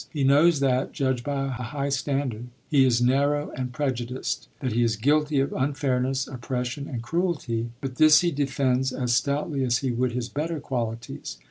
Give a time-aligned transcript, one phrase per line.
[0.09, 4.81] He knows that, judged by a high standard, he is narrow and prejudiced, that he
[4.81, 9.91] is guilty of unfairness, oppression, and cruelty, but this he defends as stoutly as he
[9.91, 11.37] would his better qualities.